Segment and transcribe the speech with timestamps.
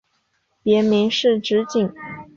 [0.63, 1.93] 别名是直景。